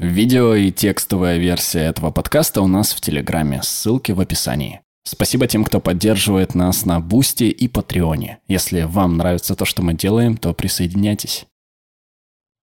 Видео 0.00 0.54
и 0.54 0.70
текстовая 0.70 1.38
версия 1.38 1.80
этого 1.80 2.12
подкаста 2.12 2.62
у 2.62 2.68
нас 2.68 2.92
в 2.92 3.00
Телеграме, 3.00 3.62
ссылки 3.64 4.12
в 4.12 4.20
описании. 4.20 4.80
Спасибо 5.02 5.48
тем, 5.48 5.64
кто 5.64 5.80
поддерживает 5.80 6.54
нас 6.54 6.84
на 6.84 7.00
Бусти 7.00 7.44
и 7.44 7.66
Патреоне. 7.66 8.38
Если 8.46 8.82
вам 8.82 9.16
нравится 9.16 9.56
то, 9.56 9.64
что 9.64 9.82
мы 9.82 9.94
делаем, 9.94 10.36
то 10.36 10.54
присоединяйтесь. 10.54 11.46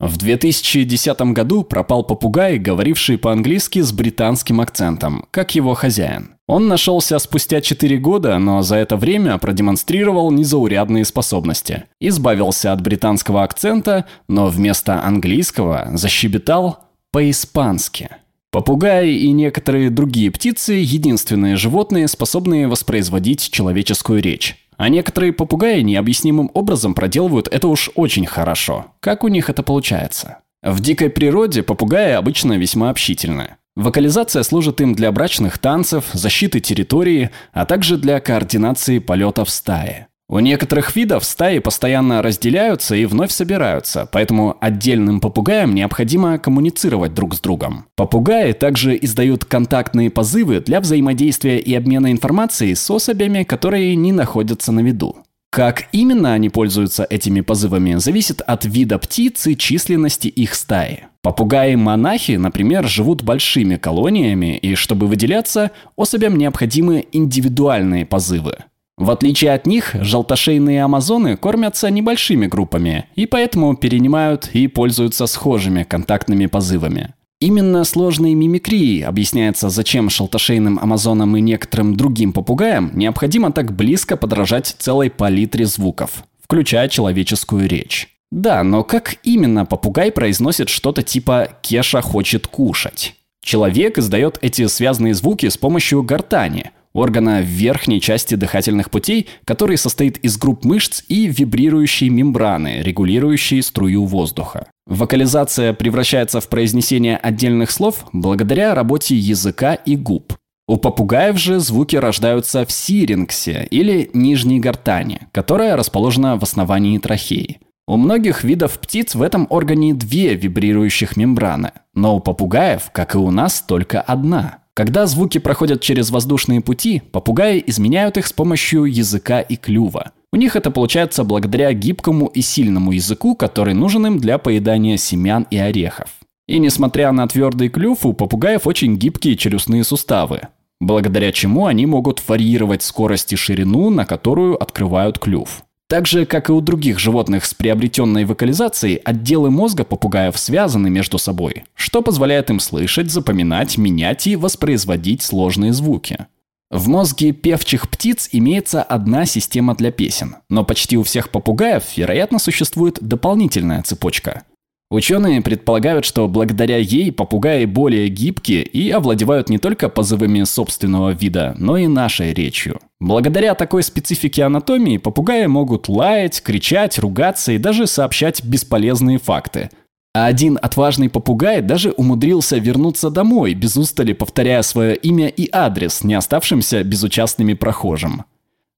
В 0.00 0.16
2010 0.16 1.20
году 1.32 1.62
пропал 1.62 2.02
попугай, 2.02 2.58
говоривший 2.58 3.16
по-английски 3.16 3.80
с 3.80 3.92
британским 3.92 4.60
акцентом, 4.60 5.26
как 5.30 5.54
его 5.54 5.74
хозяин. 5.74 6.34
Он 6.48 6.66
нашелся 6.66 7.20
спустя 7.20 7.60
4 7.60 7.96
года, 7.98 8.36
но 8.40 8.62
за 8.62 8.74
это 8.74 8.96
время 8.96 9.38
продемонстрировал 9.38 10.32
незаурядные 10.32 11.04
способности. 11.04 11.84
Избавился 12.00 12.72
от 12.72 12.80
британского 12.80 13.44
акцента, 13.44 14.06
но 14.26 14.48
вместо 14.48 15.04
английского 15.04 15.90
защебетал 15.94 16.89
по-испански. 17.12 18.08
Попугаи 18.50 19.14
и 19.14 19.30
некоторые 19.30 19.90
другие 19.90 20.30
птицы– 20.30 20.72
единственные 20.82 21.56
животные, 21.56 22.08
способные 22.08 22.66
воспроизводить 22.66 23.50
человеческую 23.50 24.20
речь. 24.20 24.56
А 24.76 24.88
некоторые 24.88 25.32
попугаи 25.32 25.82
необъяснимым 25.82 26.50
образом 26.54 26.94
проделывают 26.94 27.48
это 27.48 27.68
уж 27.68 27.90
очень 27.94 28.26
хорошо. 28.26 28.86
Как 29.00 29.24
у 29.24 29.28
них 29.28 29.50
это 29.50 29.62
получается? 29.62 30.38
В 30.62 30.80
дикой 30.80 31.10
природе 31.10 31.62
попугаи 31.62 32.12
обычно 32.12 32.58
весьма 32.58 32.90
общительны. 32.90 33.56
Вокализация 33.76 34.42
служит 34.42 34.80
им 34.80 34.94
для 34.94 35.12
брачных 35.12 35.58
танцев, 35.58 36.06
защиты 36.12 36.60
территории, 36.60 37.30
а 37.52 37.66
также 37.66 37.98
для 37.98 38.20
координации 38.20 38.98
полета 38.98 39.44
в 39.44 39.50
стае. 39.50 40.08
У 40.32 40.38
некоторых 40.38 40.94
видов 40.94 41.24
стаи 41.24 41.58
постоянно 41.58 42.22
разделяются 42.22 42.94
и 42.94 43.04
вновь 43.04 43.32
собираются, 43.32 44.08
поэтому 44.12 44.56
отдельным 44.60 45.18
попугаям 45.18 45.74
необходимо 45.74 46.38
коммуницировать 46.38 47.14
друг 47.14 47.34
с 47.34 47.40
другом. 47.40 47.86
Попугаи 47.96 48.52
также 48.52 48.96
издают 48.96 49.44
контактные 49.44 50.08
позывы 50.08 50.60
для 50.60 50.80
взаимодействия 50.80 51.58
и 51.58 51.74
обмена 51.74 52.12
информацией 52.12 52.76
с 52.76 52.88
особями, 52.88 53.42
которые 53.42 53.96
не 53.96 54.12
находятся 54.12 54.70
на 54.70 54.78
виду. 54.78 55.16
Как 55.50 55.88
именно 55.90 56.32
они 56.32 56.48
пользуются 56.48 57.04
этими 57.10 57.40
позывами, 57.40 57.96
зависит 57.96 58.40
от 58.40 58.64
вида 58.64 59.00
птиц 59.00 59.48
и 59.48 59.56
численности 59.56 60.28
их 60.28 60.54
стаи. 60.54 61.06
Попугаи-монахи, 61.22 62.36
например, 62.36 62.86
живут 62.86 63.24
большими 63.24 63.74
колониями, 63.74 64.56
и 64.56 64.76
чтобы 64.76 65.08
выделяться, 65.08 65.72
особям 65.96 66.38
необходимы 66.38 67.04
индивидуальные 67.10 68.06
позывы. 68.06 68.58
В 69.00 69.10
отличие 69.10 69.52
от 69.52 69.66
них, 69.66 69.94
желтошейные 69.94 70.84
амазоны 70.84 71.38
кормятся 71.38 71.88
небольшими 71.88 72.46
группами 72.46 73.06
и 73.14 73.24
поэтому 73.24 73.74
перенимают 73.74 74.50
и 74.52 74.66
пользуются 74.66 75.26
схожими 75.26 75.84
контактными 75.84 76.44
позывами. 76.44 77.14
Именно 77.40 77.84
сложной 77.84 78.34
мимикрией 78.34 79.06
объясняется, 79.06 79.70
зачем 79.70 80.10
шелтошейным 80.10 80.78
амазонам 80.78 81.34
и 81.34 81.40
некоторым 81.40 81.96
другим 81.96 82.34
попугаям 82.34 82.90
необходимо 82.92 83.52
так 83.52 83.74
близко 83.74 84.18
подражать 84.18 84.76
целой 84.78 85.08
палитре 85.08 85.64
звуков, 85.64 86.24
включая 86.44 86.90
человеческую 86.90 87.70
речь. 87.70 88.10
Да, 88.30 88.62
но 88.62 88.84
как 88.84 89.16
именно 89.22 89.64
попугай 89.64 90.12
произносит 90.12 90.68
что-то 90.68 91.02
типа 91.02 91.48
«Кеша 91.62 92.02
хочет 92.02 92.46
кушать»? 92.46 93.14
Человек 93.42 93.96
издает 93.96 94.36
эти 94.42 94.66
связанные 94.66 95.14
звуки 95.14 95.48
с 95.48 95.56
помощью 95.56 96.02
гортани– 96.02 96.72
органа 96.92 97.40
в 97.40 97.44
верхней 97.44 98.00
части 98.00 98.34
дыхательных 98.34 98.90
путей, 98.90 99.28
который 99.44 99.76
состоит 99.76 100.18
из 100.18 100.36
групп 100.36 100.64
мышц 100.64 101.02
и 101.08 101.26
вибрирующей 101.26 102.08
мембраны, 102.08 102.82
регулирующей 102.82 103.62
струю 103.62 104.04
воздуха. 104.04 104.66
Вокализация 104.86 105.72
превращается 105.72 106.40
в 106.40 106.48
произнесение 106.48 107.16
отдельных 107.16 107.70
слов 107.70 108.06
благодаря 108.12 108.74
работе 108.74 109.14
языка 109.14 109.74
и 109.74 109.96
губ. 109.96 110.34
У 110.66 110.76
попугаев 110.76 111.36
же 111.36 111.58
звуки 111.58 111.96
рождаются 111.96 112.64
в 112.64 112.70
сирингсе 112.70 113.66
или 113.70 114.10
нижней 114.14 114.60
гортани, 114.60 115.22
которая 115.32 115.76
расположена 115.76 116.38
в 116.38 116.44
основании 116.44 116.98
трахеи. 116.98 117.58
У 117.88 117.96
многих 117.96 118.44
видов 118.44 118.78
птиц 118.78 119.16
в 119.16 119.22
этом 119.22 119.48
органе 119.50 119.94
две 119.94 120.36
вибрирующих 120.36 121.16
мембраны, 121.16 121.72
но 121.92 122.14
у 122.14 122.20
попугаев, 122.20 122.90
как 122.92 123.16
и 123.16 123.18
у 123.18 123.32
нас, 123.32 123.62
только 123.62 124.00
одна– 124.00 124.58
когда 124.74 125.06
звуки 125.06 125.38
проходят 125.38 125.80
через 125.80 126.10
воздушные 126.10 126.60
пути, 126.60 127.02
попугаи 127.12 127.62
изменяют 127.66 128.16
их 128.16 128.26
с 128.26 128.32
помощью 128.32 128.84
языка 128.84 129.40
и 129.40 129.56
клюва. 129.56 130.12
У 130.32 130.36
них 130.36 130.54
это 130.54 130.70
получается 130.70 131.24
благодаря 131.24 131.72
гибкому 131.72 132.26
и 132.26 132.40
сильному 132.40 132.92
языку, 132.92 133.34
который 133.34 133.74
нужен 133.74 134.06
им 134.06 134.18
для 134.18 134.38
поедания 134.38 134.96
семян 134.96 135.46
и 135.50 135.58
орехов. 135.58 136.10
И 136.46 136.58
несмотря 136.58 137.10
на 137.12 137.26
твердый 137.26 137.68
клюв, 137.68 138.06
у 138.06 138.12
попугаев 138.12 138.66
очень 138.66 138.96
гибкие 138.96 139.36
челюстные 139.36 139.84
суставы, 139.84 140.48
благодаря 140.80 141.32
чему 141.32 141.66
они 141.66 141.86
могут 141.86 142.22
варьировать 142.28 142.82
скорость 142.82 143.32
и 143.32 143.36
ширину, 143.36 143.90
на 143.90 144.04
которую 144.04 144.60
открывают 144.60 145.18
клюв. 145.18 145.62
Так 145.90 146.06
же, 146.06 146.24
как 146.24 146.48
и 146.48 146.52
у 146.52 146.60
других 146.60 147.00
животных 147.00 147.44
с 147.44 147.52
приобретенной 147.52 148.24
вокализацией, 148.24 148.94
отделы 148.98 149.50
мозга 149.50 149.82
попугаев 149.82 150.38
связаны 150.38 150.88
между 150.88 151.18
собой, 151.18 151.64
что 151.74 152.00
позволяет 152.00 152.48
им 152.48 152.60
слышать, 152.60 153.10
запоминать, 153.10 153.76
менять 153.76 154.28
и 154.28 154.36
воспроизводить 154.36 155.20
сложные 155.20 155.72
звуки. 155.72 156.26
В 156.70 156.86
мозге 156.86 157.32
певчих 157.32 157.90
птиц 157.90 158.28
имеется 158.30 158.84
одна 158.84 159.26
система 159.26 159.74
для 159.74 159.90
песен, 159.90 160.36
но 160.48 160.64
почти 160.64 160.96
у 160.96 161.02
всех 161.02 161.30
попугаев, 161.30 161.82
вероятно, 161.96 162.38
существует 162.38 162.98
дополнительная 163.00 163.82
цепочка. 163.82 164.44
Ученые 164.90 165.40
предполагают, 165.40 166.04
что 166.04 166.26
благодаря 166.26 166.76
ей 166.78 167.12
попугаи 167.12 167.64
более 167.64 168.08
гибкие 168.08 168.64
и 168.64 168.90
овладевают 168.90 169.48
не 169.48 169.58
только 169.58 169.88
позывами 169.88 170.42
собственного 170.42 171.10
вида, 171.10 171.54
но 171.58 171.76
и 171.76 171.86
нашей 171.86 172.34
речью. 172.34 172.80
Благодаря 172.98 173.54
такой 173.54 173.84
специфике 173.84 174.42
анатомии 174.42 174.96
попугаи 174.98 175.46
могут 175.46 175.88
лаять, 175.88 176.42
кричать, 176.42 176.98
ругаться 176.98 177.52
и 177.52 177.58
даже 177.58 177.86
сообщать 177.86 178.42
бесполезные 178.42 179.18
факты. 179.18 179.70
А 180.12 180.26
один 180.26 180.58
отважный 180.60 181.08
попугай 181.08 181.62
даже 181.62 181.92
умудрился 181.92 182.58
вернуться 182.58 183.10
домой, 183.10 183.54
без 183.54 183.76
устали 183.76 184.12
повторяя 184.12 184.62
свое 184.62 184.96
имя 184.96 185.28
и 185.28 185.48
адрес, 185.52 186.02
не 186.02 186.14
оставшимся 186.14 186.82
безучастными 186.82 187.54
прохожим. 187.54 188.24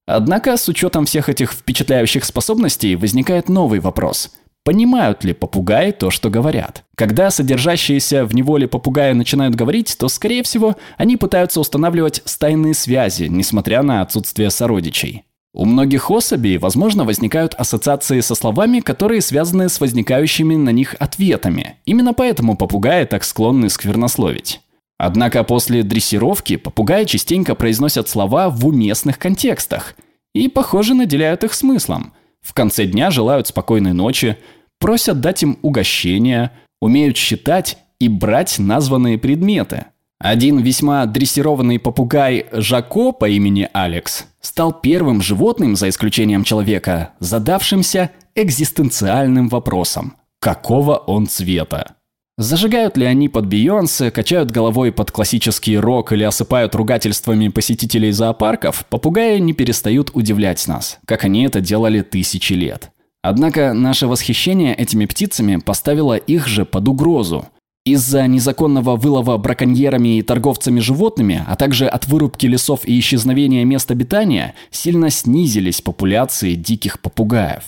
Однако, 0.05 0.57
с 0.57 0.69
учетом 0.69 1.05
всех 1.05 1.29
этих 1.29 1.53
впечатляющих 1.53 2.23
способностей, 2.23 2.95
возникает 2.95 3.49
новый 3.49 3.79
вопрос– 3.79 4.29
Понимают 4.63 5.25
ли 5.25 5.33
попугаи 5.33 5.91
то, 5.91 6.09
что 6.09 6.29
говорят? 6.29 6.85
Когда 6.95 7.31
содержащиеся 7.31 8.23
в 8.23 8.33
неволе 8.33 8.65
попугаи 8.69 9.11
начинают 9.11 9.55
говорить, 9.55 9.97
то, 9.99 10.07
скорее 10.07 10.41
всего, 10.41 10.77
они 10.97 11.17
пытаются 11.17 11.59
устанавливать 11.59 12.21
стайные 12.23 12.73
связи, 12.73 13.25
несмотря 13.25 13.83
на 13.83 14.01
отсутствие 14.01 14.49
сородичей. 14.49 15.25
У 15.53 15.65
многих 15.65 16.09
особей, 16.09 16.57
возможно, 16.57 17.03
возникают 17.03 17.53
ассоциации 17.55 18.21
со 18.21 18.35
словами, 18.35 18.79
которые 18.79 19.21
связаны 19.21 19.67
с 19.67 19.81
возникающими 19.81 20.55
на 20.55 20.69
них 20.69 20.95
ответами. 20.97 21.75
Именно 21.85 22.13
поэтому 22.13 22.55
попугаи 22.55 23.03
так 23.03 23.25
склонны 23.25 23.69
сквернословить. 23.69 24.61
Однако 24.97 25.43
после 25.43 25.83
дрессировки 25.83 26.55
попугаи 26.55 27.03
частенько 27.03 27.53
произносят 27.53 28.07
слова 28.07 28.49
в 28.49 28.65
уместных 28.65 29.19
контекстах 29.19 29.95
и, 30.33 30.47
похоже, 30.47 30.93
наделяют 30.93 31.43
их 31.43 31.53
смыслом– 31.53 32.13
в 32.43 32.53
конце 32.53 32.85
дня 32.85 33.09
желают 33.09 33.47
спокойной 33.47 33.93
ночи, 33.93 34.37
просят 34.79 35.21
дать 35.21 35.41
им 35.41 35.57
угощения, 35.63 36.51
умеют 36.81 37.17
считать 37.17 37.77
и 37.99 38.09
брать 38.09 38.59
названные 38.59 39.17
предметы. 39.17 39.85
Один 40.19 40.59
весьма 40.59 41.05
дрессированный 41.05 41.79
попугай 41.79 42.45
Жако 42.51 43.11
по 43.11 43.27
имени 43.27 43.67
Алекс 43.73 44.25
стал 44.41 44.71
первым 44.71 45.21
животным, 45.21 45.75
за 45.75 45.89
исключением 45.89 46.43
человека, 46.43 47.13
задавшимся 47.19 48.11
экзистенциальным 48.35 49.49
вопросом– 49.49 50.13
какого 50.39 50.97
он 50.97 51.27
цвета? 51.27 51.95
Зажигают 52.37 52.97
ли 52.97 53.05
они 53.05 53.29
под 53.29 53.45
Бейонсе, 53.45 54.09
качают 54.09 54.49
головой 54.49 54.91
под 54.91 55.11
классический 55.11 55.77
рок 55.77 56.13
или 56.13 56.23
осыпают 56.23 56.73
ругательствами 56.73 57.49
посетителей 57.49 58.11
зоопарков, 58.11 58.85
попугаи 58.87 59.37
не 59.37 59.53
перестают 59.53 60.09
удивлять 60.15 60.67
нас, 60.67 60.97
как 61.05 61.25
они 61.25 61.43
это 61.43 61.61
делали 61.61 62.01
тысячи 62.01 62.53
лет. 62.53 62.89
Однако 63.21 63.73
наше 63.73 64.07
восхищение 64.07 64.73
этими 64.73 65.05
птицами 65.05 65.57
поставило 65.57 66.17
их 66.17 66.47
же 66.47 66.65
под 66.65 66.87
угрозу. 66.87 67.45
Из-за 67.85 68.25
незаконного 68.27 68.95
вылова 68.95 69.37
браконьерами 69.37 70.17
и 70.17 70.21
торговцами 70.23 70.79
животными, 70.79 71.43
а 71.47 71.55
также 71.55 71.85
от 71.85 72.07
вырубки 72.07 72.47
лесов 72.47 72.79
и 72.85 72.97
исчезновения 72.97 73.63
мест 73.63 73.91
обитания, 73.91 74.55
сильно 74.71 75.09
снизились 75.11 75.81
популяции 75.81 76.55
диких 76.55 76.99
попугаев. 76.99 77.63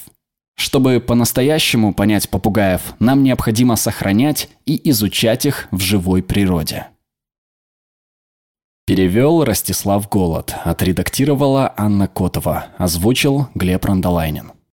Чтобы 0.55 0.99
по-настоящему 0.99 1.93
понять 1.93 2.29
попугаев, 2.29 2.95
нам 2.99 3.23
необходимо 3.23 3.75
сохранять 3.75 4.49
и 4.65 4.89
изучать 4.89 5.45
их 5.45 5.67
в 5.71 5.79
живой 5.79 6.23
природе. 6.23 6.87
Перевел 8.85 9.43
Ростислав 9.43 10.07
Голод, 10.09 10.55
отредактировала 10.63 11.73
Анна 11.75 12.07
Котова, 12.07 12.67
озвучил 12.77 13.49
Глеб 13.55 13.83
Рандолайнин. 13.83 14.51